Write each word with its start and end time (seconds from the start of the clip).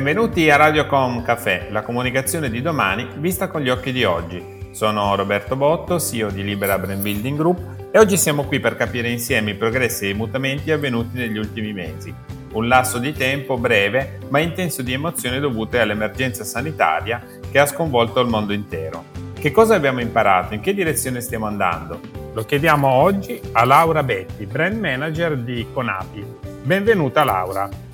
Benvenuti 0.00 0.48
a 0.48 0.56
Radiocom 0.56 1.22
Café, 1.22 1.66
la 1.68 1.82
comunicazione 1.82 2.48
di 2.48 2.62
domani 2.62 3.06
vista 3.18 3.48
con 3.48 3.60
gli 3.60 3.68
occhi 3.68 3.92
di 3.92 4.02
oggi. 4.02 4.42
Sono 4.70 5.14
Roberto 5.14 5.56
Botto, 5.56 6.00
CEO 6.00 6.30
di 6.30 6.42
Libera 6.42 6.78
Brand 6.78 7.02
Building 7.02 7.36
Group 7.36 7.90
e 7.90 7.98
oggi 7.98 8.16
siamo 8.16 8.44
qui 8.44 8.60
per 8.60 8.76
capire 8.76 9.10
insieme 9.10 9.50
i 9.50 9.56
progressi 9.56 10.06
e 10.06 10.08
i 10.08 10.14
mutamenti 10.14 10.70
avvenuti 10.70 11.18
negli 11.18 11.36
ultimi 11.36 11.74
mesi. 11.74 12.14
Un 12.52 12.66
lasso 12.66 12.96
di 12.96 13.12
tempo 13.12 13.58
breve 13.58 14.20
ma 14.30 14.38
intenso 14.38 14.80
di 14.80 14.94
emozioni 14.94 15.38
dovute 15.38 15.80
all'emergenza 15.80 16.44
sanitaria 16.44 17.22
che 17.50 17.58
ha 17.58 17.66
sconvolto 17.66 18.20
il 18.20 18.28
mondo 18.28 18.54
intero. 18.54 19.04
Che 19.38 19.50
cosa 19.50 19.74
abbiamo 19.74 20.00
imparato? 20.00 20.54
In 20.54 20.60
che 20.60 20.72
direzione 20.72 21.20
stiamo 21.20 21.44
andando? 21.44 22.00
Lo 22.32 22.46
chiediamo 22.46 22.88
oggi 22.88 23.38
a 23.52 23.66
Laura 23.66 24.02
Betti, 24.02 24.46
brand 24.46 24.80
manager 24.80 25.36
di 25.36 25.66
Conapi. 25.70 26.24
Benvenuta 26.62 27.22
Laura. 27.22 27.88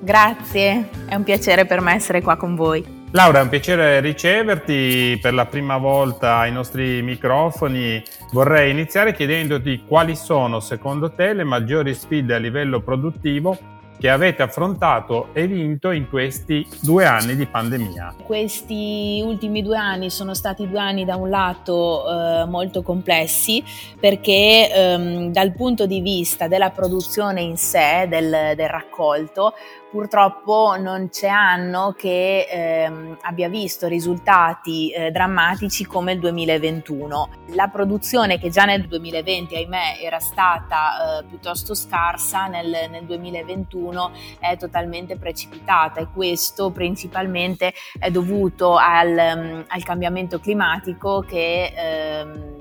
Grazie, 0.00 0.88
è 1.06 1.14
un 1.14 1.24
piacere 1.24 1.66
per 1.66 1.80
me 1.80 1.94
essere 1.94 2.22
qua 2.22 2.36
con 2.36 2.54
voi. 2.54 2.98
Laura, 3.12 3.40
è 3.40 3.42
un 3.42 3.48
piacere 3.48 4.00
riceverti 4.00 5.18
per 5.20 5.34
la 5.34 5.44
prima 5.44 5.76
volta 5.76 6.38
ai 6.38 6.52
nostri 6.52 7.02
microfoni. 7.02 8.02
Vorrei 8.32 8.70
iniziare 8.70 9.12
chiedendoti 9.12 9.84
quali 9.86 10.14
sono 10.14 10.60
secondo 10.60 11.12
te 11.12 11.32
le 11.32 11.44
maggiori 11.44 11.92
sfide 11.92 12.34
a 12.34 12.38
livello 12.38 12.80
produttivo 12.80 13.78
che 14.00 14.08
avete 14.08 14.42
affrontato 14.42 15.28
e 15.34 15.46
vinto 15.46 15.90
in 15.90 16.08
questi 16.08 16.66
due 16.80 17.04
anni 17.04 17.36
di 17.36 17.44
pandemia? 17.44 18.14
Questi 18.24 19.20
ultimi 19.22 19.62
due 19.62 19.76
anni 19.76 20.08
sono 20.08 20.32
stati 20.32 20.66
due 20.66 20.78
anni 20.78 21.04
da 21.04 21.16
un 21.16 21.28
lato 21.28 22.08
eh, 22.08 22.46
molto 22.46 22.80
complessi 22.80 23.62
perché 24.00 24.72
ehm, 24.72 25.32
dal 25.32 25.52
punto 25.52 25.84
di 25.84 26.00
vista 26.00 26.48
della 26.48 26.70
produzione 26.70 27.42
in 27.42 27.58
sé, 27.58 28.06
del, 28.08 28.54
del 28.56 28.68
raccolto, 28.70 29.52
purtroppo 29.90 30.76
non 30.78 31.08
c'è 31.08 31.28
anno 31.28 31.94
che 31.96 32.46
ehm, 32.48 33.18
abbia 33.22 33.48
visto 33.48 33.88
risultati 33.88 34.90
eh, 34.92 35.10
drammatici 35.10 35.84
come 35.84 36.12
il 36.12 36.20
2021. 36.20 37.28
La 37.54 37.68
produzione 37.68 38.38
che 38.38 38.50
già 38.50 38.64
nel 38.64 38.86
2020, 38.86 39.56
ahimè, 39.56 39.98
era 40.00 40.20
stata 40.20 41.18
eh, 41.18 41.24
piuttosto 41.24 41.74
scarsa, 41.74 42.46
nel, 42.46 42.88
nel, 42.90 43.04
2021 43.04 44.12
è 44.38 44.56
totalmente 44.56 45.16
precipitata 45.16 46.00
e 46.00 46.08
questo 46.12 46.70
principalmente 46.70 47.72
è 47.98 48.10
dovuto 48.10 48.76
al, 48.76 49.08
um, 49.08 49.64
al 49.66 49.82
cambiamento 49.82 50.38
climatico 50.38 51.24
che 51.26 51.72
ehm, 51.74 52.59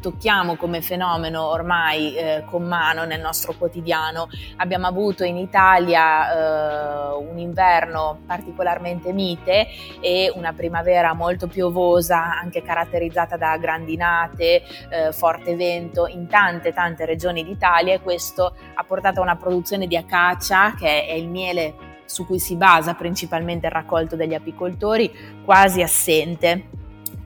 tocchiamo 0.00 0.56
come 0.56 0.80
fenomeno 0.80 1.46
ormai 1.46 2.14
eh, 2.14 2.44
con 2.46 2.64
mano 2.64 3.04
nel 3.04 3.20
nostro 3.20 3.54
quotidiano. 3.56 4.28
Abbiamo 4.56 4.86
avuto 4.86 5.24
in 5.24 5.36
Italia 5.36 7.12
eh, 7.12 7.16
un 7.16 7.38
inverno 7.38 8.20
particolarmente 8.26 9.12
mite 9.12 9.66
e 10.00 10.32
una 10.34 10.52
primavera 10.52 11.14
molto 11.14 11.46
piovosa, 11.46 12.38
anche 12.38 12.62
caratterizzata 12.62 13.36
da 13.36 13.56
grandinate, 13.56 14.62
eh, 14.90 15.12
forte 15.12 15.56
vento 15.56 16.06
in 16.06 16.26
tante 16.28 16.72
tante 16.72 17.04
regioni 17.04 17.44
d'Italia 17.44 17.94
e 17.94 18.00
questo 18.00 18.54
ha 18.74 18.84
portato 18.84 19.20
a 19.20 19.22
una 19.22 19.36
produzione 19.36 19.86
di 19.86 19.96
acacia 19.96 20.74
che 20.74 21.06
è 21.06 21.12
il 21.12 21.28
miele 21.28 21.74
su 22.04 22.24
cui 22.24 22.38
si 22.38 22.56
basa 22.56 22.94
principalmente 22.94 23.66
il 23.66 23.72
raccolto 23.72 24.16
degli 24.16 24.34
apicoltori, 24.34 25.42
quasi 25.44 25.82
assente 25.82 26.77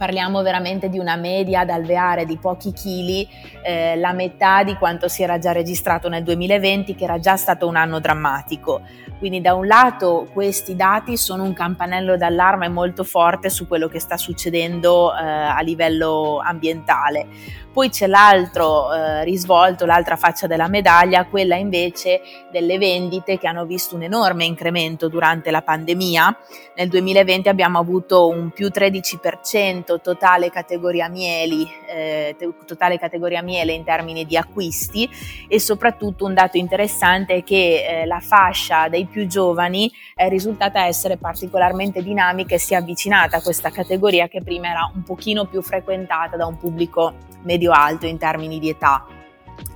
parliamo 0.03 0.43
veramente 0.43 0.89
di 0.89 0.99
una 0.99 1.15
media 1.15 1.61
ad 1.61 1.71
alveare 1.71 2.25
di 2.25 2.37
pochi 2.37 2.73
chili, 2.73 3.25
eh, 3.63 3.95
la 3.95 4.13
metà 4.13 4.65
di 4.65 4.75
quanto 4.75 5.07
si 5.07 5.23
era 5.23 5.39
già 5.39 5.53
registrato 5.53 6.09
nel 6.09 6.25
2020, 6.25 6.97
che 6.97 7.05
era 7.05 7.21
già 7.21 7.37
stato 7.37 7.69
un 7.69 7.77
anno 7.77 8.01
drammatico. 8.01 8.81
Quindi 9.23 9.41
da 9.41 9.55
un 9.55 9.69
lato 9.69 10.27
questi 10.33 10.75
dati 10.75 11.17
sono 11.17 11.45
un 11.45 11.53
campanello 11.53 12.17
d'allarme 12.17 12.67
molto 12.67 13.05
forte 13.05 13.51
su 13.51 13.69
quello 13.69 13.87
che 13.87 14.01
sta 14.01 14.17
succedendo 14.17 15.15
eh, 15.15 15.23
a 15.23 15.61
livello 15.61 16.41
ambientale. 16.45 17.29
Poi 17.73 17.89
c'è 17.89 18.07
l'altro 18.07 18.93
eh, 18.93 19.25
risvolto, 19.25 19.87
l'altra 19.87 20.17
faccia 20.17 20.47
della 20.47 20.69
medaglia, 20.69 21.25
quella 21.25 21.57
invece 21.57 22.21
delle 22.51 22.77
vendite 22.77 23.39
che 23.39 23.47
hanno 23.47 23.65
visto 23.65 23.95
un 23.95 24.03
enorme 24.03 24.45
incremento 24.45 25.09
durante 25.09 25.51
la 25.51 25.63
pandemia. 25.63 26.37
Nel 26.77 26.89
2020 26.89 27.49
abbiamo 27.49 27.79
avuto 27.79 28.29
un 28.29 28.51
più 28.51 28.69
13% 28.69 30.03
totale 30.03 30.51
categoria 30.51 31.09
mieli, 31.09 31.67
eh, 31.89 32.37
totale 32.67 32.99
categoria 32.99 33.41
miele 33.41 33.73
in 33.73 33.85
termini 33.85 34.27
di 34.27 34.37
acquisti 34.37 35.09
e 35.49 35.59
soprattutto 35.59 36.27
un 36.27 36.35
dato 36.35 36.59
interessante 36.59 37.37
è 37.37 37.43
che 37.43 38.03
eh, 38.03 38.07
la 38.07 38.21
fascia 38.21 38.89
dei 38.89 39.07
più 39.13 39.27
giovani 39.27 39.93
è 40.15 40.29
risultata 40.29 40.87
essere 40.87 41.19
particolarmente 41.19 42.03
dinamica 42.03 42.55
e 42.55 42.59
si 42.59 42.73
è 42.73 42.79
avvicinata 42.79 43.37
a 43.37 43.43
questa 43.43 43.71
categoria 43.71 44.27
che 44.27 44.43
prima 44.43 44.71
era 44.71 44.91
un 44.93 45.03
pochino 45.03 45.45
più 45.45 45.63
frequentata 45.63 46.37
da 46.37 46.47
un 46.47 46.57
pubblico 46.57 47.15
medio-alto 47.43 48.07
in 48.07 48.19
termini 48.19 48.59
di 48.59 48.71
età. 48.71 49.07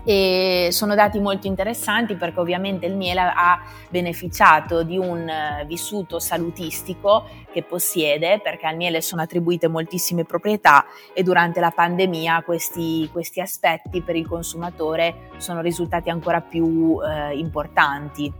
E 0.08 0.68
sono 0.70 0.94
dati 0.94 1.18
molto 1.18 1.48
interessanti 1.48 2.14
perché 2.14 2.38
ovviamente 2.38 2.86
il 2.86 2.94
miele 2.94 3.20
ha 3.20 3.60
beneficiato 3.88 4.84
di 4.84 4.96
un 4.96 5.28
eh, 5.28 5.64
vissuto 5.66 6.20
salutistico 6.20 7.28
che 7.50 7.64
possiede 7.64 8.40
perché 8.40 8.66
al 8.66 8.76
miele 8.76 9.00
sono 9.00 9.22
attribuite 9.22 9.66
moltissime 9.66 10.24
proprietà 10.24 10.86
e 11.12 11.24
durante 11.24 11.58
la 11.58 11.72
pandemia 11.72 12.42
questi, 12.42 13.08
questi 13.10 13.40
aspetti 13.40 14.00
per 14.00 14.14
il 14.14 14.28
consumatore 14.28 15.30
sono 15.38 15.60
risultati 15.60 16.08
ancora 16.08 16.40
più 16.40 16.98
eh, 17.02 17.36
importanti. 17.36 18.32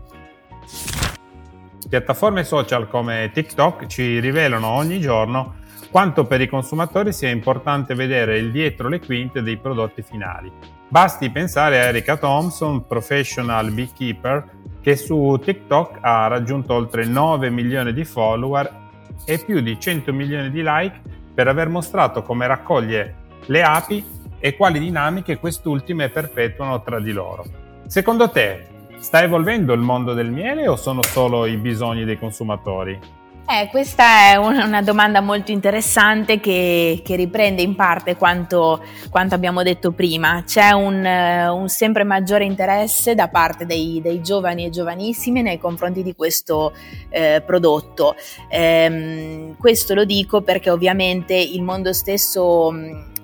Piattaforme 1.88 2.44
social 2.44 2.88
come 2.88 3.30
TikTok 3.32 3.86
ci 3.86 4.18
rivelano 4.18 4.68
ogni 4.68 4.98
giorno 5.00 5.64
quanto 5.90 6.24
per 6.24 6.40
i 6.40 6.48
consumatori 6.48 7.12
sia 7.12 7.30
importante 7.30 7.94
vedere 7.94 8.38
il 8.38 8.50
dietro 8.50 8.88
le 8.88 9.00
quinte 9.00 9.42
dei 9.42 9.56
prodotti 9.56 10.02
finali. 10.02 10.52
Basti 10.88 11.30
pensare 11.30 11.80
a 11.80 11.84
Erika 11.84 12.16
Thompson, 12.16 12.86
professional 12.86 13.70
beekeeper, 13.70 14.50
che 14.80 14.96
su 14.96 15.40
TikTok 15.42 15.98
ha 16.00 16.26
raggiunto 16.26 16.74
oltre 16.74 17.04
9 17.04 17.50
milioni 17.50 17.92
di 17.92 18.04
follower 18.04 18.84
e 19.24 19.38
più 19.38 19.60
di 19.60 19.78
100 19.78 20.12
milioni 20.12 20.50
di 20.50 20.62
like 20.62 21.00
per 21.34 21.48
aver 21.48 21.68
mostrato 21.68 22.22
come 22.22 22.46
raccoglie 22.46 23.14
le 23.46 23.62
api 23.62 24.04
e 24.38 24.56
quali 24.56 24.78
dinamiche 24.78 25.38
quest'ultime 25.38 26.08
perpetuano 26.08 26.82
tra 26.82 27.00
di 27.00 27.12
loro. 27.12 27.44
Secondo 27.86 28.30
te, 28.30 28.66
sta 28.98 29.22
evolvendo 29.22 29.72
il 29.72 29.80
mondo 29.80 30.14
del 30.14 30.30
miele 30.30 30.68
o 30.68 30.76
sono 30.76 31.02
solo 31.02 31.46
i 31.46 31.56
bisogni 31.56 32.04
dei 32.04 32.18
consumatori? 32.18 33.24
Eh, 33.48 33.68
questa 33.70 34.32
è 34.32 34.34
una 34.34 34.82
domanda 34.82 35.20
molto 35.20 35.52
interessante 35.52 36.40
che, 36.40 37.00
che 37.04 37.14
riprende 37.14 37.62
in 37.62 37.76
parte 37.76 38.16
quanto, 38.16 38.82
quanto, 39.08 39.36
abbiamo 39.36 39.62
detto 39.62 39.92
prima. 39.92 40.42
C'è 40.44 40.72
un, 40.72 41.04
un 41.04 41.68
sempre 41.68 42.02
maggiore 42.02 42.44
interesse 42.44 43.14
da 43.14 43.28
parte 43.28 43.64
dei, 43.64 44.00
dei, 44.02 44.20
giovani 44.20 44.64
e 44.64 44.70
giovanissimi 44.70 45.42
nei 45.42 45.60
confronti 45.60 46.02
di 46.02 46.16
questo 46.16 46.72
eh, 47.08 47.40
prodotto. 47.46 48.16
Eh, 48.48 49.54
questo 49.56 49.94
lo 49.94 50.04
dico 50.04 50.40
perché 50.42 50.70
ovviamente 50.70 51.34
il 51.34 51.62
mondo 51.62 51.92
stesso 51.92 52.72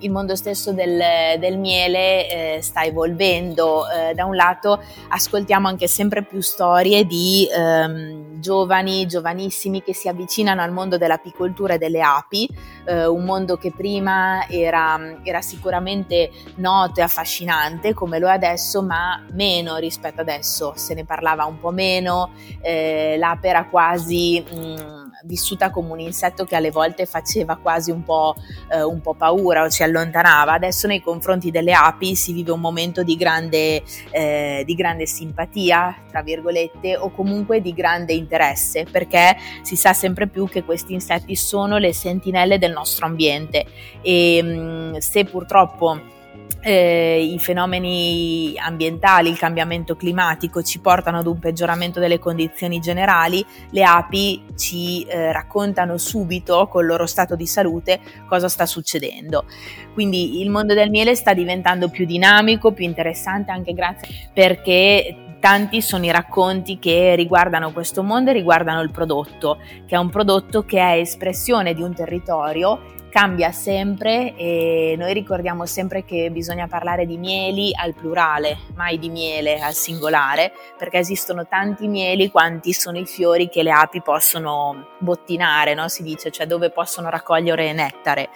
il 0.03 0.11
mondo 0.11 0.35
stesso 0.35 0.71
del, 0.71 1.01
del 1.39 1.57
miele 1.57 2.57
eh, 2.57 2.61
sta 2.61 2.83
evolvendo. 2.83 3.83
Eh, 3.89 4.13
da 4.13 4.25
un 4.25 4.35
lato 4.35 4.81
ascoltiamo 5.09 5.67
anche 5.67 5.87
sempre 5.87 6.23
più 6.23 6.41
storie 6.41 7.05
di 7.05 7.47
ehm, 7.51 8.39
giovani, 8.39 9.05
giovanissimi 9.05 9.81
che 9.81 9.93
si 9.93 10.07
avvicinano 10.07 10.61
al 10.61 10.71
mondo 10.71 10.97
dell'apicoltura 10.97 11.75
e 11.75 11.77
delle 11.77 12.01
api, 12.01 12.49
eh, 12.85 13.07
un 13.07 13.23
mondo 13.23 13.57
che 13.57 13.71
prima 13.71 14.45
era, 14.47 15.19
era, 15.23 15.41
sicuramente 15.41 16.29
noto 16.55 16.99
e 16.99 17.03
affascinante 17.03 17.93
come 17.93 18.19
lo 18.19 18.27
è 18.27 18.31
adesso, 18.31 18.83
ma 18.83 19.23
meno 19.31 19.77
rispetto 19.77 20.21
adesso. 20.21 20.73
Se 20.75 20.93
ne 20.93 21.05
parlava 21.05 21.45
un 21.45 21.59
po' 21.59 21.71
meno, 21.71 22.31
eh, 22.61 23.15
l'ape 23.17 23.47
era 23.47 23.65
quasi... 23.65 24.43
Mh, 24.43 24.81
mm, 24.81 25.02
vissuta 25.23 25.69
come 25.69 25.91
un 25.91 25.99
insetto 25.99 26.45
che 26.45 26.55
alle 26.55 26.71
volte 26.71 27.05
faceva 27.05 27.55
quasi 27.57 27.91
un 27.91 28.03
po', 28.03 28.35
eh, 28.71 28.83
un 28.83 29.01
po', 29.01 29.13
paura 29.13 29.63
o 29.63 29.69
ci 29.69 29.83
allontanava. 29.83 30.53
Adesso 30.53 30.87
nei 30.87 31.01
confronti 31.01 31.51
delle 31.51 31.73
api 31.73 32.15
si 32.15 32.33
vive 32.33 32.51
un 32.51 32.59
momento 32.59 33.03
di 33.03 33.15
grande, 33.15 33.83
eh, 34.11 34.63
di 34.65 34.75
grande 34.75 35.05
simpatia, 35.05 36.03
tra 36.09 36.21
virgolette, 36.21 36.97
o 36.97 37.11
comunque 37.11 37.61
di 37.61 37.73
grande 37.73 38.13
interesse, 38.13 38.85
perché 38.89 39.35
si 39.61 39.75
sa 39.75 39.93
sempre 39.93 40.27
più 40.27 40.47
che 40.47 40.63
questi 40.63 40.93
insetti 40.93 41.35
sono 41.35 41.77
le 41.77 41.93
sentinelle 41.93 42.57
del 42.57 42.71
nostro 42.71 43.05
ambiente 43.05 43.65
e 44.01 44.41
mh, 44.41 44.47
mm, 44.47 44.95
se 44.97 45.25
purtroppo 45.25 46.21
eh, 46.61 47.21
i 47.21 47.39
fenomeni 47.39 48.53
ambientali, 48.57 49.29
il 49.29 49.37
cambiamento 49.37 49.95
climatico 49.95 50.63
ci 50.63 50.79
portano 50.79 51.19
ad 51.19 51.27
un 51.27 51.37
peggioramento 51.37 51.99
delle 51.99 52.19
condizioni 52.19 52.79
generali, 52.79 53.45
le 53.71 53.83
api 53.83 54.45
ci 54.55 55.03
eh, 55.03 55.31
raccontano 55.33 55.97
subito 55.97 56.67
col 56.67 56.85
loro 56.85 57.05
stato 57.05 57.35
di 57.35 57.45
salute 57.45 57.99
cosa 58.27 58.47
sta 58.47 58.65
succedendo. 58.65 59.45
Quindi 59.93 60.41
il 60.41 60.49
mondo 60.49 60.73
del 60.73 60.89
miele 60.89 61.15
sta 61.15 61.33
diventando 61.33 61.89
più 61.89 62.05
dinamico, 62.05 62.71
più 62.71 62.85
interessante 62.85 63.51
anche 63.51 63.73
grazie 63.73 64.29
perché 64.33 65.17
tanti 65.43 65.81
sono 65.81 66.05
i 66.05 66.11
racconti 66.11 66.79
che 66.79 67.15
riguardano 67.15 67.73
questo 67.73 68.01
mondo 68.01 68.29
e 68.29 68.33
riguardano 68.33 68.79
il 68.79 68.91
prodotto, 68.91 69.57
che 69.85 69.95
è 69.95 69.97
un 69.97 70.09
prodotto 70.09 70.63
che 70.63 70.79
è 70.79 70.99
espressione 70.99 71.73
di 71.73 71.81
un 71.81 71.93
territorio 71.93 72.79
cambia 73.13 73.51
sempre 73.51 74.35
e 74.35 74.95
noi 74.97 75.13
ricordiamo 75.13 75.67
sempre 75.67 76.03
che 76.03 76.31
bisogna 76.31 76.65
parlare 76.65 77.05
di 77.05 77.19
mieli 77.19 77.69
al 77.71 77.93
plurale, 77.93 78.57
mai 78.73 78.97
di 78.97 79.09
miele 79.09 79.59
al 79.59 79.75
singolare, 79.75 80.51
perché 80.79 80.97
esistono 80.97 81.45
tanti 81.45 81.87
mieli 81.87 82.31
quanti 82.31 82.73
sono 82.73 82.97
i 82.97 83.05
fiori 83.05 83.49
che 83.49 83.61
le 83.61 83.69
api 83.69 84.01
possono 84.01 84.87
bottinare, 84.97 85.75
no? 85.75 85.89
si 85.89 86.01
dice, 86.01 86.31
cioè 86.31 86.47
dove 86.47 86.71
possono 86.71 87.11
raccogliere 87.11 87.71
nettare. 87.71 88.29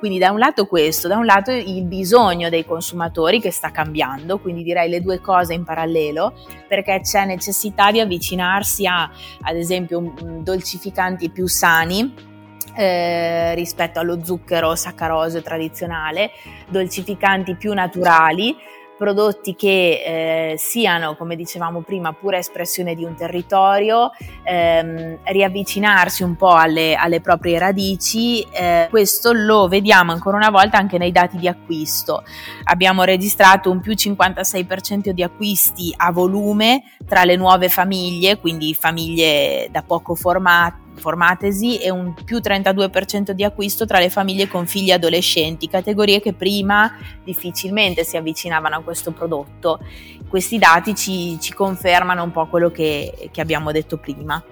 Quindi 0.00 0.18
da 0.18 0.32
un 0.32 0.38
lato 0.38 0.66
questo, 0.66 1.06
da 1.06 1.16
un 1.16 1.26
lato 1.26 1.52
il 1.52 1.84
bisogno 1.84 2.48
dei 2.48 2.64
consumatori 2.64 3.40
che 3.40 3.52
sta 3.52 3.70
cambiando, 3.70 4.40
quindi 4.40 4.64
direi 4.64 4.88
le 4.88 5.00
due 5.00 5.20
cose 5.20 5.54
in 5.54 5.62
parallelo, 5.62 6.34
perché 6.66 7.02
c'è 7.04 7.24
necessità 7.24 7.92
di 7.92 8.00
avvicinarsi 8.00 8.84
a, 8.84 9.08
ad 9.42 9.54
esempio, 9.54 10.12
dolcificanti 10.42 11.30
più 11.30 11.46
sani 11.46 12.32
eh, 12.76 13.54
rispetto 13.54 14.00
allo 14.00 14.24
zucchero 14.24 14.74
saccarosio 14.74 15.42
tradizionale, 15.42 16.30
dolcificanti 16.68 17.54
più 17.56 17.72
naturali, 17.72 18.56
prodotti 18.96 19.54
che 19.54 20.52
eh, 20.52 20.54
siano, 20.56 21.16
come 21.16 21.36
dicevamo 21.36 21.80
prima, 21.80 22.12
pura 22.12 22.38
espressione 22.38 22.94
di 22.94 23.04
un 23.04 23.14
territorio, 23.14 24.10
ehm, 24.42 25.18
riavvicinarsi 25.24 26.22
un 26.22 26.36
po' 26.36 26.54
alle, 26.54 26.94
alle 26.94 27.20
proprie 27.20 27.58
radici. 27.58 28.40
Eh, 28.42 28.86
questo 28.90 29.32
lo 29.32 29.68
vediamo 29.68 30.12
ancora 30.12 30.36
una 30.36 30.50
volta 30.50 30.78
anche 30.78 30.98
nei 30.98 31.12
dati 31.12 31.36
di 31.36 31.48
acquisto. 31.48 32.22
Abbiamo 32.64 33.02
registrato 33.02 33.70
un 33.70 33.80
più 33.80 33.92
56% 33.92 35.10
di 35.10 35.22
acquisti 35.22 35.92
a 35.96 36.12
volume 36.12 36.82
tra 37.06 37.24
le 37.24 37.36
nuove 37.36 37.68
famiglie, 37.68 38.38
quindi 38.38 38.74
famiglie 38.74 39.68
da 39.70 39.82
poco 39.82 40.14
formate 40.14 40.83
formatesi 40.94 41.78
e 41.78 41.90
un 41.90 42.14
più 42.24 42.38
32% 42.38 43.30
di 43.30 43.44
acquisto 43.44 43.86
tra 43.86 43.98
le 43.98 44.10
famiglie 44.10 44.48
con 44.48 44.66
figli 44.66 44.90
adolescenti, 44.90 45.68
categorie 45.68 46.20
che 46.20 46.32
prima 46.32 46.96
difficilmente 47.22 48.04
si 48.04 48.16
avvicinavano 48.16 48.76
a 48.76 48.82
questo 48.82 49.12
prodotto. 49.12 49.80
Questi 50.28 50.58
dati 50.58 50.94
ci, 50.94 51.38
ci 51.40 51.52
confermano 51.52 52.22
un 52.22 52.32
po' 52.32 52.46
quello 52.46 52.70
che, 52.70 53.28
che 53.30 53.40
abbiamo 53.40 53.72
detto 53.72 53.98
prima. 53.98 54.42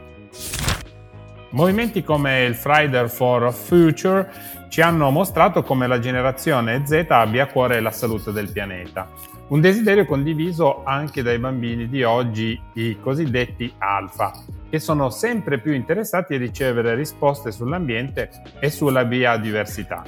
Movimenti 1.50 2.02
come 2.02 2.44
il 2.44 2.54
Friday 2.54 3.08
for 3.08 3.52
Future 3.52 4.30
ci 4.70 4.80
hanno 4.80 5.10
mostrato 5.10 5.62
come 5.62 5.86
la 5.86 5.98
generazione 5.98 6.86
Z 6.86 7.04
abbia 7.08 7.42
a 7.42 7.46
cuore 7.46 7.80
la 7.80 7.90
salute 7.90 8.32
del 8.32 8.50
pianeta. 8.50 9.10
Un 9.48 9.60
desiderio 9.60 10.06
condiviso 10.06 10.82
anche 10.82 11.22
dai 11.22 11.38
bambini 11.38 11.90
di 11.90 12.02
oggi, 12.04 12.58
i 12.74 12.98
cosiddetti 12.98 13.70
alfa, 13.76 14.32
che 14.72 14.78
sono 14.78 15.10
sempre 15.10 15.60
più 15.60 15.74
interessati 15.74 16.34
a 16.34 16.38
ricevere 16.38 16.94
risposte 16.94 17.52
sull'ambiente 17.52 18.30
e 18.58 18.70
sulla 18.70 19.04
biodiversità. 19.04 20.02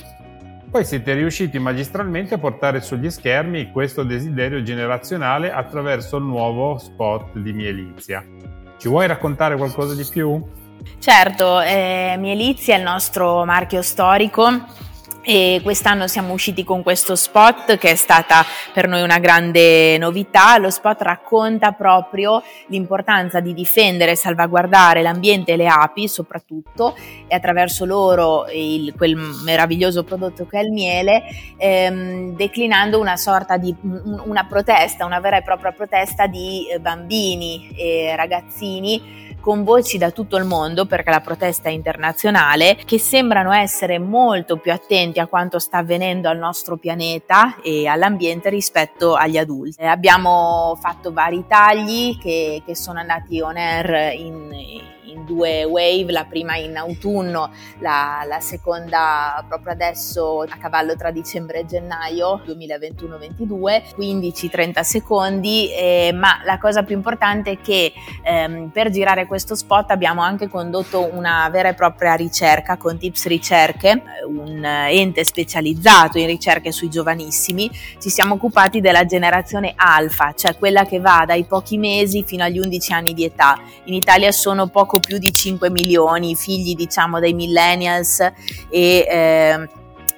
Poi 0.70 0.86
siete 0.86 1.12
riusciti 1.12 1.58
magistralmente 1.58 2.32
a 2.32 2.38
portare 2.38 2.80
sugli 2.80 3.10
schermi 3.10 3.70
questo 3.70 4.04
desiderio 4.04 4.62
generazionale 4.62 5.52
attraverso 5.52 6.16
il 6.16 6.24
nuovo 6.24 6.78
spot 6.78 7.36
di 7.36 7.52
Mielizia. 7.52 8.24
Ci 8.78 8.88
vuoi 8.88 9.06
raccontare 9.06 9.54
qualcosa 9.58 9.94
di 9.94 10.08
più? 10.10 10.42
Certo, 10.98 11.60
eh, 11.60 12.16
Mielizia 12.18 12.76
è 12.76 12.78
il 12.78 12.84
nostro 12.84 13.44
marchio 13.44 13.82
storico 13.82 14.48
e 15.24 15.60
quest'anno 15.62 16.06
siamo 16.06 16.34
usciti 16.34 16.64
con 16.64 16.82
questo 16.82 17.16
spot 17.16 17.78
che 17.78 17.90
è 17.92 17.94
stata 17.94 18.44
per 18.72 18.86
noi 18.86 19.02
una 19.02 19.18
grande 19.18 19.96
novità. 19.96 20.58
Lo 20.58 20.70
spot 20.70 21.00
racconta 21.02 21.72
proprio 21.72 22.42
l'importanza 22.66 23.40
di 23.40 23.54
difendere 23.54 24.12
e 24.12 24.16
salvaguardare 24.16 25.02
l'ambiente 25.02 25.52
e 25.52 25.56
le 25.56 25.66
api 25.66 26.08
soprattutto 26.08 26.94
e 27.26 27.34
attraverso 27.34 27.86
loro 27.86 28.46
il, 28.52 28.92
quel 28.96 29.16
meraviglioso 29.44 30.04
prodotto 30.04 30.46
che 30.46 30.60
è 30.60 30.62
il 30.62 30.72
miele, 30.72 31.22
ehm, 31.56 32.36
declinando 32.36 33.00
una 33.00 33.16
sorta 33.16 33.56
di 33.56 33.74
una 33.82 34.44
protesta, 34.44 35.06
una 35.06 35.20
vera 35.20 35.38
e 35.38 35.42
propria 35.42 35.72
protesta 35.72 36.26
di 36.26 36.68
eh, 36.68 36.78
bambini 36.78 37.70
e 37.76 38.14
ragazzini 38.14 39.32
con 39.44 39.62
voci 39.62 39.98
da 39.98 40.10
tutto 40.10 40.38
il 40.38 40.44
mondo, 40.44 40.86
perché 40.86 41.10
la 41.10 41.20
protesta 41.20 41.68
è 41.68 41.72
internazionale, 41.72 42.78
che 42.86 42.98
sembrano 42.98 43.52
essere 43.52 43.98
molto 43.98 44.56
più 44.56 44.72
attenti 44.72 45.20
a 45.20 45.26
quanto 45.26 45.58
sta 45.58 45.76
avvenendo 45.76 46.30
al 46.30 46.38
nostro 46.38 46.78
pianeta 46.78 47.60
e 47.60 47.86
all'ambiente 47.86 48.48
rispetto 48.48 49.14
agli 49.14 49.36
adulti. 49.36 49.82
Eh, 49.82 49.86
abbiamo 49.86 50.78
fatto 50.80 51.12
vari 51.12 51.44
tagli 51.46 52.16
che, 52.16 52.62
che 52.64 52.74
sono 52.74 53.00
andati 53.00 53.42
on 53.42 53.58
air 53.58 54.14
in, 54.18 54.50
in 54.50 54.93
due 55.24 55.64
wave, 55.64 56.10
la 56.10 56.24
prima 56.24 56.56
in 56.56 56.76
autunno, 56.76 57.50
la, 57.78 58.24
la 58.26 58.40
seconda 58.40 59.44
proprio 59.46 59.72
adesso 59.72 60.40
a 60.42 60.56
cavallo 60.58 60.96
tra 60.96 61.10
dicembre 61.10 61.60
e 61.60 61.66
gennaio 61.66 62.40
2021-22, 62.46 63.94
15-30 63.96 64.80
secondi, 64.80 65.70
eh, 65.72 66.12
ma 66.14 66.40
la 66.44 66.58
cosa 66.58 66.82
più 66.82 66.96
importante 66.96 67.52
è 67.52 67.58
che 67.60 67.92
ehm, 68.22 68.70
per 68.70 68.90
girare 68.90 69.26
questo 69.26 69.54
spot 69.54 69.90
abbiamo 69.90 70.22
anche 70.22 70.48
condotto 70.48 71.08
una 71.12 71.48
vera 71.50 71.68
e 71.68 71.74
propria 71.74 72.14
ricerca 72.14 72.76
con 72.76 72.98
Tips 72.98 73.26
Ricerche, 73.26 74.02
un 74.26 74.64
ente 74.64 75.24
specializzato 75.24 76.18
in 76.18 76.26
ricerche 76.26 76.72
sui 76.72 76.88
giovanissimi, 76.88 77.70
ci 78.00 78.08
siamo 78.08 78.34
occupati 78.34 78.80
della 78.80 79.04
generazione 79.04 79.72
alfa, 79.76 80.32
cioè 80.34 80.56
quella 80.56 80.84
che 80.84 81.00
va 81.00 81.24
dai 81.26 81.44
pochi 81.44 81.78
mesi 81.78 82.24
fino 82.24 82.44
agli 82.44 82.58
11 82.58 82.92
anni 82.92 83.14
di 83.14 83.24
età. 83.24 83.58
In 83.84 83.94
Italia 83.94 84.32
sono 84.32 84.68
poco 84.68 84.93
più 85.00 85.18
di 85.18 85.32
5 85.32 85.70
milioni, 85.70 86.34
figli 86.34 86.74
diciamo 86.74 87.20
dei 87.20 87.34
millennials 87.34 88.20
e 88.70 89.06
eh, 89.08 89.68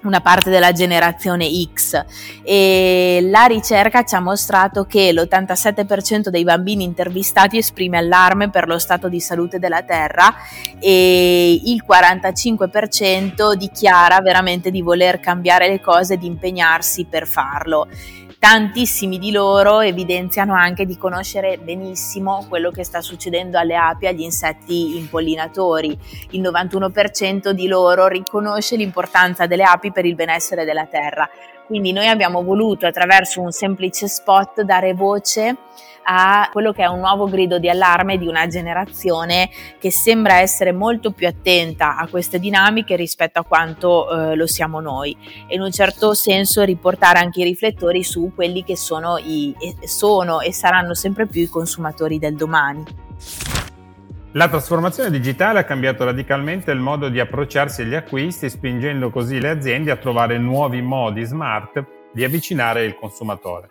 una 0.06 0.20
parte 0.20 0.50
della 0.50 0.72
generazione 0.72 1.48
X. 1.50 2.04
E 2.42 3.20
la 3.22 3.44
ricerca 3.44 4.04
ci 4.04 4.14
ha 4.14 4.20
mostrato 4.20 4.84
che 4.84 5.12
l'87% 5.12 6.28
dei 6.28 6.44
bambini 6.44 6.84
intervistati 6.84 7.58
esprime 7.58 7.98
allarme 7.98 8.50
per 8.50 8.68
lo 8.68 8.78
stato 8.78 9.08
di 9.08 9.20
salute 9.20 9.58
della 9.58 9.82
Terra 9.82 10.34
e 10.78 11.60
il 11.64 11.84
45% 11.86 13.54
dichiara 13.54 14.20
veramente 14.20 14.70
di 14.70 14.80
voler 14.80 15.20
cambiare 15.20 15.68
le 15.68 15.80
cose 15.80 16.14
e 16.14 16.18
di 16.18 16.26
impegnarsi 16.26 17.04
per 17.04 17.26
farlo 17.26 17.88
tantissimi 18.38 19.18
di 19.18 19.30
loro 19.30 19.80
evidenziano 19.80 20.54
anche 20.54 20.84
di 20.84 20.96
conoscere 20.96 21.58
benissimo 21.58 22.44
quello 22.48 22.70
che 22.70 22.84
sta 22.84 23.00
succedendo 23.00 23.58
alle 23.58 23.76
api, 23.76 24.06
agli 24.06 24.20
insetti 24.20 24.96
impollinatori. 24.96 25.98
Il 26.30 26.40
91% 26.42 27.50
di 27.50 27.66
loro 27.66 28.06
riconosce 28.06 28.76
l'importanza 28.76 29.46
delle 29.46 29.64
api 29.64 29.92
per 29.92 30.04
il 30.04 30.14
benessere 30.14 30.64
della 30.64 30.86
terra. 30.86 31.28
Quindi 31.66 31.92
noi 31.92 32.06
abbiamo 32.06 32.42
voluto 32.42 32.86
attraverso 32.86 33.40
un 33.40 33.50
semplice 33.50 34.06
spot 34.06 34.62
dare 34.62 34.94
voce 34.94 35.56
a 36.08 36.48
quello 36.52 36.72
che 36.72 36.82
è 36.82 36.86
un 36.86 37.00
nuovo 37.00 37.26
grido 37.26 37.58
di 37.58 37.68
allarme 37.68 38.18
di 38.18 38.28
una 38.28 38.46
generazione 38.46 39.50
che 39.78 39.90
sembra 39.90 40.38
essere 40.38 40.72
molto 40.72 41.10
più 41.10 41.26
attenta 41.26 41.96
a 41.96 42.06
queste 42.06 42.38
dinamiche 42.38 42.94
rispetto 42.94 43.40
a 43.40 43.44
quanto 43.44 44.08
eh, 44.08 44.36
lo 44.36 44.46
siamo 44.46 44.80
noi 44.80 45.16
e 45.48 45.56
in 45.56 45.62
un 45.62 45.72
certo 45.72 46.14
senso 46.14 46.62
riportare 46.62 47.18
anche 47.18 47.40
i 47.40 47.44
riflettori 47.44 48.04
su 48.04 48.30
quelli 48.34 48.62
che 48.62 48.76
sono, 48.76 49.18
i, 49.18 49.54
sono 49.84 50.40
e 50.40 50.52
saranno 50.52 50.94
sempre 50.94 51.26
più 51.26 51.42
i 51.42 51.48
consumatori 51.48 52.18
del 52.18 52.36
domani. 52.36 53.05
La 54.36 54.48
trasformazione 54.48 55.08
digitale 55.08 55.60
ha 55.60 55.64
cambiato 55.64 56.04
radicalmente 56.04 56.70
il 56.70 56.78
modo 56.78 57.08
di 57.08 57.18
approcciarsi 57.18 57.80
agli 57.80 57.94
acquisti, 57.94 58.50
spingendo 58.50 59.08
così 59.08 59.40
le 59.40 59.48
aziende 59.48 59.90
a 59.90 59.96
trovare 59.96 60.36
nuovi 60.36 60.82
modi 60.82 61.24
smart 61.24 61.82
di 62.12 62.22
avvicinare 62.22 62.84
il 62.84 62.96
consumatore. 62.96 63.68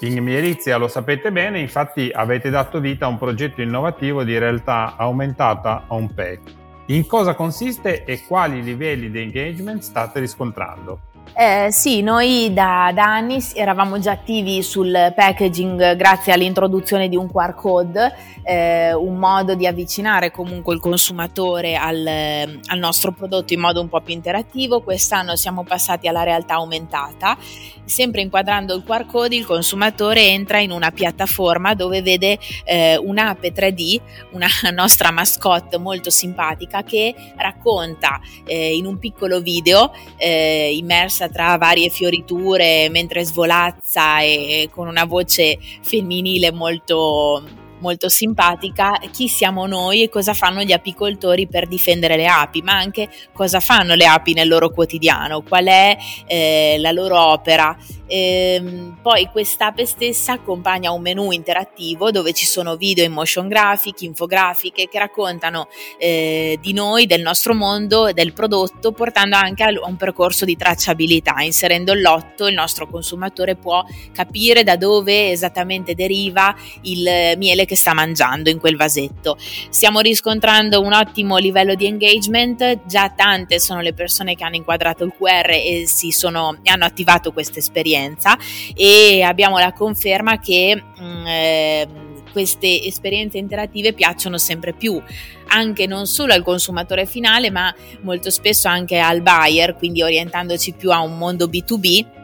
In 0.00 0.22
Mielizia 0.22 0.76
lo 0.76 0.88
sapete 0.88 1.32
bene, 1.32 1.60
infatti 1.60 2.10
avete 2.12 2.50
dato 2.50 2.78
vita 2.78 3.06
a 3.06 3.08
un 3.08 3.16
progetto 3.16 3.62
innovativo 3.62 4.22
di 4.22 4.36
realtà 4.36 4.96
aumentata 4.98 5.84
on 5.88 6.12
pay. 6.12 6.40
In 6.88 7.06
cosa 7.06 7.34
consiste 7.34 8.04
e 8.04 8.22
quali 8.26 8.62
livelli 8.62 9.10
di 9.10 9.20
engagement 9.20 9.80
state 9.80 10.20
riscontrando? 10.20 11.15
Eh, 11.34 11.68
sì, 11.70 12.00
noi 12.00 12.52
da, 12.54 12.90
da, 12.94 13.04
anni 13.04 13.44
eravamo 13.54 13.98
già 13.98 14.12
attivi 14.12 14.62
sul 14.62 15.12
packaging 15.14 15.94
grazie 15.96 16.32
all'introduzione 16.32 17.08
di 17.08 17.16
un 17.16 17.30
QR 17.30 17.54
code, 17.54 18.14
eh, 18.42 18.94
un 18.94 19.16
modo 19.16 19.54
di 19.54 19.66
avvicinare 19.66 20.30
comunque 20.30 20.72
il 20.74 20.80
consumatore 20.80 21.74
al, 21.74 22.06
al, 22.06 22.78
nostro 22.78 23.12
prodotto 23.12 23.52
in 23.52 23.60
modo 23.60 23.80
un 23.80 23.88
po' 23.88 24.00
più 24.00 24.14
interattivo. 24.14 24.80
Quest'anno 24.80 25.36
siamo 25.36 25.62
passati 25.62 26.08
alla 26.08 26.22
realtà 26.22 26.54
aumentata, 26.54 27.36
sempre 27.84 28.22
inquadrando 28.22 28.74
il 28.74 28.82
QR 28.84 29.04
code 29.04 29.36
il 29.36 29.44
consumatore 29.44 30.28
entra 30.28 30.58
in 30.60 30.70
una 30.70 30.90
piattaforma 30.90 31.74
dove 31.74 32.00
vede 32.00 32.38
eh, 32.64 32.96
un'ape 32.96 33.52
3D, 33.52 34.00
una 34.30 34.48
nostra 34.72 35.10
mascotte 35.10 35.76
molto 35.76 36.08
simpatica 36.08 36.82
che 36.82 37.14
racconta 37.36 38.20
eh, 38.44 38.74
in 38.74 38.86
un 38.86 38.98
piccolo 38.98 39.40
video 39.40 39.92
eh, 40.16 40.74
immerso 40.74 41.15
immersa 41.16 41.28
tra 41.28 41.56
varie 41.56 41.88
fioriture 41.88 42.88
mentre 42.90 43.24
svolazza 43.24 44.20
e 44.20 44.68
con 44.70 44.86
una 44.86 45.04
voce 45.04 45.58
femminile 45.82 46.52
molto 46.52 47.64
molto 47.78 48.08
simpatica 48.08 48.98
chi 49.10 49.28
siamo 49.28 49.66
noi 49.66 50.02
e 50.02 50.08
cosa 50.08 50.34
fanno 50.34 50.62
gli 50.62 50.72
apicoltori 50.72 51.46
per 51.46 51.66
difendere 51.66 52.16
le 52.16 52.26
api, 52.26 52.62
ma 52.62 52.72
anche 52.72 53.08
cosa 53.32 53.60
fanno 53.60 53.94
le 53.94 54.06
api 54.06 54.32
nel 54.32 54.48
loro 54.48 54.70
quotidiano, 54.70 55.42
qual 55.42 55.66
è 55.66 55.96
eh, 56.26 56.76
la 56.78 56.92
loro 56.92 57.18
opera. 57.20 57.76
Ehm, 58.08 58.98
poi 59.02 59.28
quest'ape 59.30 59.84
stessa 59.84 60.32
accompagna 60.32 60.92
un 60.92 61.02
menu 61.02 61.32
interattivo 61.32 62.10
dove 62.10 62.32
ci 62.32 62.46
sono 62.46 62.76
video 62.76 63.04
in 63.04 63.12
motion 63.12 63.48
graphic, 63.48 64.02
infografiche 64.02 64.88
che 64.88 64.98
raccontano 64.98 65.68
eh, 65.98 66.58
di 66.60 66.72
noi, 66.72 67.06
del 67.06 67.20
nostro 67.20 67.54
mondo, 67.54 68.12
del 68.12 68.32
prodotto, 68.32 68.92
portando 68.92 69.36
anche 69.36 69.64
a 69.64 69.70
un 69.84 69.96
percorso 69.96 70.44
di 70.44 70.56
tracciabilità. 70.56 71.42
Inserendo 71.42 71.92
il 71.92 72.00
lotto, 72.00 72.46
il 72.46 72.54
nostro 72.54 72.86
consumatore 72.86 73.56
può 73.56 73.84
capire 74.12 74.62
da 74.62 74.76
dove 74.76 75.30
esattamente 75.30 75.94
deriva 75.94 76.54
il 76.82 77.34
miele 77.36 77.65
che 77.66 77.76
sta 77.76 77.92
mangiando 77.92 78.48
in 78.48 78.58
quel 78.58 78.76
vasetto. 78.76 79.36
Stiamo 79.68 80.00
riscontrando 80.00 80.80
un 80.80 80.94
ottimo 80.94 81.36
livello 81.36 81.74
di 81.74 81.86
engagement, 81.86 82.86
già 82.86 83.12
tante 83.14 83.60
sono 83.60 83.80
le 83.80 83.92
persone 83.92 84.34
che 84.34 84.44
hanno 84.44 84.56
inquadrato 84.56 85.04
il 85.04 85.12
QR 85.16 85.50
e 85.50 85.84
si 85.86 86.10
sono, 86.10 86.58
hanno 86.64 86.84
attivato 86.84 87.32
questa 87.32 87.58
esperienza. 87.58 88.38
E 88.74 89.22
abbiamo 89.22 89.58
la 89.58 89.72
conferma 89.72 90.38
che 90.38 90.82
mh, 90.96 91.04
mm, 91.04 91.26
eh, 91.26 91.88
queste 92.32 92.82
esperienze 92.82 93.38
interattive 93.38 93.94
piacciono 93.94 94.36
sempre 94.36 94.74
più 94.74 95.02
anche 95.48 95.86
non 95.86 96.06
solo 96.06 96.34
al 96.34 96.42
consumatore 96.42 97.06
finale 97.06 97.50
ma 97.50 97.74
molto 98.02 98.28
spesso 98.28 98.68
anche 98.68 98.98
al 98.98 99.22
buyer 99.22 99.74
quindi 99.76 100.02
orientandoci 100.02 100.72
più 100.72 100.92
a 100.92 101.00
un 101.00 101.16
mondo 101.16 101.46
B2B 101.46 102.15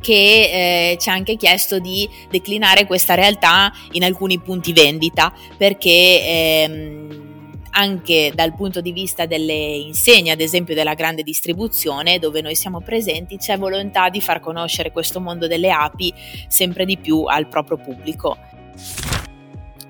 che 0.00 0.92
eh, 0.92 0.96
ci 0.98 1.08
ha 1.08 1.12
anche 1.12 1.36
chiesto 1.36 1.78
di 1.78 2.08
declinare 2.30 2.86
questa 2.86 3.14
realtà 3.14 3.72
in 3.92 4.04
alcuni 4.04 4.40
punti 4.40 4.72
vendita 4.72 5.32
perché 5.56 6.22
ehm, 6.24 7.30
anche 7.70 8.32
dal 8.34 8.54
punto 8.54 8.80
di 8.80 8.92
vista 8.92 9.26
delle 9.26 9.52
insegne, 9.52 10.32
ad 10.32 10.40
esempio 10.40 10.74
della 10.74 10.94
grande 10.94 11.22
distribuzione, 11.22 12.18
dove 12.18 12.40
noi 12.40 12.54
siamo 12.54 12.80
presenti, 12.80 13.36
c'è 13.36 13.56
volontà 13.58 14.08
di 14.08 14.20
far 14.20 14.40
conoscere 14.40 14.90
questo 14.90 15.20
mondo 15.20 15.46
delle 15.46 15.70
api 15.70 16.12
sempre 16.48 16.84
di 16.84 16.98
più 16.98 17.24
al 17.24 17.46
proprio 17.48 17.76
pubblico. 17.76 18.36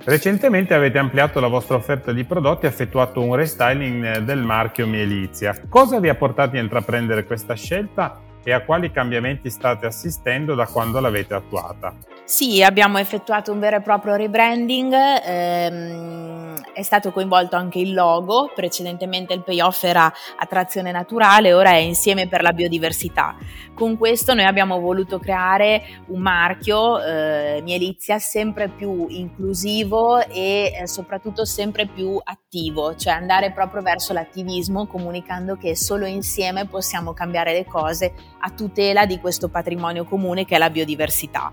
Recentemente 0.03 0.73
avete 0.75 0.99
ampliato 0.99 1.41
la 1.41 1.49
vostra 1.49 1.77
offerta 1.77 2.13
di 2.13 2.25
prodotti 2.25 2.65
e 2.65 2.69
effettuato 2.69 3.21
un 3.21 3.35
restyling 3.35 4.19
del 4.19 4.41
marchio 4.41 4.87
Mielizia. 4.87 5.59
Cosa 5.69 6.01
vi 6.01 6.09
ha 6.09 6.15
portati 6.15 6.57
a 6.57 6.61
intraprendere 6.61 7.25
questa 7.25 7.55
scelta 7.55 8.21
e 8.43 8.53
a 8.53 8.61
quali 8.61 8.91
cambiamenti 8.91 9.51
state 9.51 9.87
assistendo 9.87 10.55
da 10.55 10.67
quando 10.67 11.01
l'avete 11.01 11.35
attuata? 11.35 11.95
Sì, 12.31 12.63
abbiamo 12.63 12.99
effettuato 12.99 13.51
un 13.51 13.59
vero 13.59 13.79
e 13.79 13.81
proprio 13.81 14.15
rebranding, 14.15 14.95
ehm, 14.95 16.63
è 16.73 16.83
stato 16.83 17.11
coinvolto 17.11 17.57
anche 17.57 17.81
il 17.81 17.93
logo, 17.93 18.53
precedentemente 18.55 19.35
il 19.35 19.43
payoff 19.43 19.83
era 19.83 20.11
attrazione 20.39 20.93
naturale, 20.93 21.53
ora 21.53 21.71
è 21.71 21.79
insieme 21.79 22.29
per 22.29 22.43
la 22.43 22.53
biodiversità. 22.53 23.37
Con 23.75 23.99
questo 23.99 24.33
noi 24.33 24.45
abbiamo 24.45 24.79
voluto 24.79 25.19
creare 25.19 25.83
un 26.07 26.21
marchio, 26.21 27.03
eh, 27.03 27.63
Mielizia, 27.65 28.21
sempre 28.21 28.69
più 28.69 29.07
inclusivo 29.09 30.25
e 30.25 30.73
eh, 30.73 30.87
soprattutto 30.87 31.45
sempre 31.45 31.87
più 31.89 32.17
attivo, 32.23 32.95
cioè 32.95 33.15
andare 33.15 33.51
proprio 33.51 33.83
verso 33.83 34.13
l'attivismo 34.13 34.87
comunicando 34.87 35.57
che 35.57 35.75
solo 35.75 36.07
insieme 36.07 36.69
possiamo 36.69 37.13
cambiare 37.13 37.53
le 37.53 37.65
cose 37.65 38.13
a 38.39 38.51
tutela 38.51 39.05
di 39.05 39.19
questo 39.19 39.49
patrimonio 39.49 40.05
comune 40.05 40.45
che 40.45 40.55
è 40.55 40.59
la 40.59 40.71
biodiversità. 40.71 41.53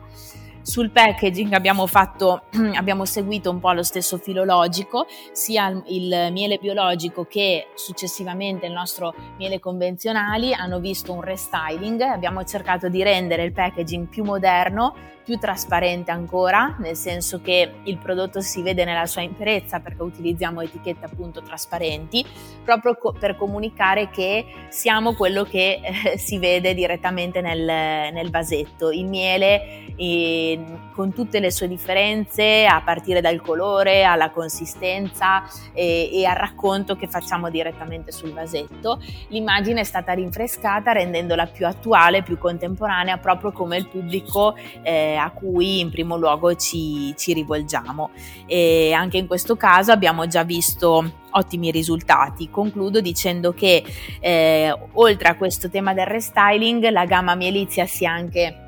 Sul 0.67 0.91
packaging 0.91 1.53
abbiamo, 1.53 1.87
fatto, 1.87 2.41
abbiamo 2.75 3.05
seguito 3.05 3.49
un 3.49 3.59
po' 3.59 3.71
lo 3.71 3.83
stesso 3.83 4.17
filologico, 4.17 5.05
sia 5.31 5.69
il 5.85 6.27
miele 6.33 6.57
biologico 6.57 7.23
che 7.23 7.67
successivamente 7.73 8.65
il 8.65 8.73
nostro 8.73 9.15
miele 9.37 9.61
convenzionali 9.61 10.53
hanno 10.53 10.81
visto 10.81 11.13
un 11.13 11.21
restyling, 11.21 12.01
abbiamo 12.01 12.43
cercato 12.43 12.89
di 12.89 13.01
rendere 13.01 13.43
il 13.43 13.53
packaging 13.53 14.09
più 14.09 14.25
moderno, 14.25 14.93
più 15.27 15.37
trasparente 15.37 16.09
ancora, 16.09 16.77
nel 16.79 16.95
senso 16.95 17.41
che 17.41 17.69
il 17.83 17.97
prodotto 17.97 18.39
si 18.39 18.61
vede 18.61 18.85
nella 18.85 19.05
sua 19.05 19.23
interezza 19.23 19.81
perché 19.81 20.01
utilizziamo 20.01 20.61
etichette 20.61 21.03
appunto 21.03 21.41
trasparenti, 21.41 22.25
proprio 22.63 22.95
co- 22.95 23.11
per 23.11 23.35
comunicare 23.35 24.09
che 24.09 24.45
siamo 24.69 25.15
quello 25.15 25.43
che 25.43 25.81
eh, 25.83 26.17
si 26.17 26.39
vede 26.39 26.73
direttamente 26.73 27.41
nel, 27.41 27.59
nel 27.59 28.29
vasetto. 28.29 28.89
Il 28.89 29.03
miele 29.03 29.93
eh, 29.97 30.63
con 30.93 31.11
tutte 31.11 31.41
le 31.41 31.51
sue 31.51 31.67
differenze, 31.67 32.65
a 32.65 32.81
partire 32.81 33.19
dal 33.19 33.41
colore, 33.41 34.05
alla 34.05 34.29
consistenza 34.29 35.43
e, 35.73 36.09
e 36.09 36.25
al 36.25 36.37
racconto 36.37 36.95
che 36.95 37.09
facciamo 37.09 37.49
direttamente 37.49 38.13
sul 38.13 38.31
vasetto. 38.31 39.01
L'immagine 39.27 39.81
è 39.81 39.83
stata 39.83 40.13
rinfrescata 40.13 40.93
rendendola 40.93 41.47
più 41.47 41.67
attuale, 41.67 42.23
più 42.23 42.37
contemporanea, 42.37 43.17
proprio 43.17 43.51
come 43.51 43.75
il 43.75 43.89
pubblico 43.89 44.55
eh, 44.83 45.15
a 45.17 45.31
cui 45.31 45.79
in 45.79 45.89
primo 45.89 46.17
luogo 46.17 46.55
ci, 46.55 47.13
ci 47.17 47.33
rivolgiamo. 47.33 48.11
E 48.45 48.93
anche 48.93 49.17
in 49.17 49.27
questo 49.27 49.55
caso 49.55 49.91
abbiamo 49.91 50.27
già 50.27 50.43
visto 50.43 51.11
ottimi 51.31 51.71
risultati. 51.71 52.49
Concludo 52.49 53.01
dicendo 53.01 53.53
che 53.53 53.83
eh, 54.19 54.75
oltre 54.93 55.29
a 55.29 55.35
questo 55.35 55.69
tema 55.69 55.93
del 55.93 56.07
restyling, 56.07 56.87
la 56.89 57.05
gamma 57.05 57.35
Mielizia 57.35 57.85
si 57.85 58.03
è 58.03 58.07
anche 58.07 58.61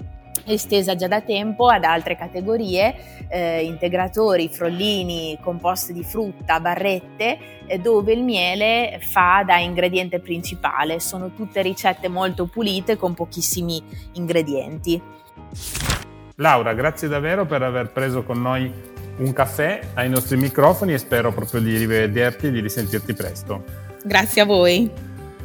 estesa 0.46 0.96
già 0.96 1.08
da 1.08 1.22
tempo 1.22 1.68
ad 1.68 1.84
altre 1.84 2.16
categorie, 2.16 3.28
eh, 3.30 3.64
integratori, 3.64 4.50
frollini, 4.50 5.38
composti 5.42 5.94
di 5.94 6.04
frutta, 6.04 6.60
barrette, 6.60 7.38
eh, 7.68 7.78
dove 7.78 8.14
il 8.14 8.24
miele 8.24 9.00
fa 9.02 9.44
da 9.46 9.58
ingrediente 9.58 10.20
principale. 10.20 11.00
Sono 11.00 11.34
tutte 11.34 11.62
ricette 11.62 12.08
molto 12.08 12.46
pulite 12.46 12.98
con 12.98 13.14
pochissimi 13.14 13.82
ingredienti. 14.14 15.89
Laura, 16.40 16.74
grazie 16.74 17.08
davvero 17.10 17.46
per 17.46 17.62
aver 17.64 17.92
preso 17.92 18.24
con 18.24 18.42
noi 18.42 18.72
un 19.18 19.34
caffè 19.34 19.82
ai 19.96 20.10
nostri 20.10 20.38
microfoni 20.38 20.94
e 20.94 20.98
spero 20.98 21.34
proprio 21.34 21.60
di 21.60 21.76
rivederti 21.76 22.48
e 22.48 22.52
di 22.52 22.62
risentirti 22.62 23.14
presto. 23.14 23.64
Grazie 24.04 24.42
a 24.42 24.46
voi. 24.46 24.90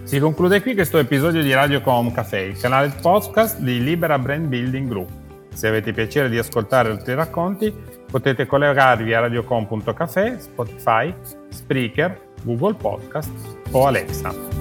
Si 0.05 0.19
conclude 0.21 0.63
qui 0.63 0.75
questo 0.75 0.99
episodio 0.99 1.43
di 1.43 1.53
Radiocom 1.53 2.13
Café, 2.13 2.43
il 2.43 2.59
canale 2.59 2.93
podcast 3.01 3.59
di 3.59 3.83
Libera 3.83 4.19
Brand 4.21 4.47
Building 4.47 4.89
Group. 4.89 5.11
Se 5.53 5.67
avete 5.67 5.93
piacere 5.93 6.29
di 6.29 6.39
ascoltare 6.39 6.91
altri 6.91 7.15
racconti, 7.15 7.75
potete 8.09 8.47
collegarvi 8.47 9.15
a 9.15 9.21
radiocom.café, 9.21 10.39
Spotify, 10.39 11.13
Spreaker, 11.49 12.21
Google 12.43 12.75
Podcast 12.75 13.33
o 13.73 13.87
Alexa. 13.87 14.54